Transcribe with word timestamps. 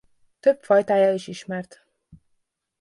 Több 0.39 0.63
fajtája 0.63 1.13
is 1.13 1.27
ismert. 1.27 1.85